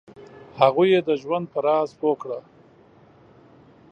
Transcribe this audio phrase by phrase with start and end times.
[0.61, 2.39] هغوی یې د ژوند په راز پوه کړه.